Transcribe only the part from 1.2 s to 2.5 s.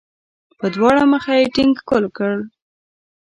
یې ټینګ ښکل کړ.